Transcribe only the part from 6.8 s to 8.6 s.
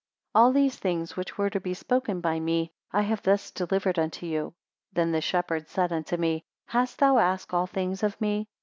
thou asked all things of me?